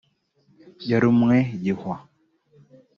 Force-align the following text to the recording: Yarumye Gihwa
Yarumye 0.89 1.39
Gihwa 1.63 1.95